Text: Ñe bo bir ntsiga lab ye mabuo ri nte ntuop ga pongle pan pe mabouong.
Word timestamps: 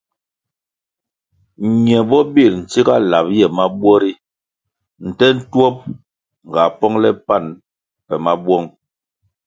Ñe 1.83 1.97
bo 2.09 2.19
bir 2.33 2.51
ntsiga 2.61 2.95
lab 3.11 3.25
ye 3.37 3.45
mabuo 3.57 3.95
ri 4.01 4.11
nte 5.07 5.25
ntuop 5.37 5.77
ga 6.53 6.63
pongle 6.77 7.09
pan 7.27 7.45
pe 8.05 8.15
mabouong. 8.25 8.67